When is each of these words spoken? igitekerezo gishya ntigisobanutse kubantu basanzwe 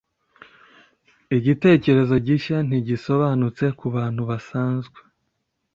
igitekerezo 1.37 2.15
gishya 2.27 2.57
ntigisobanutse 2.67 3.65
kubantu 3.79 4.21
basanzwe 4.29 4.99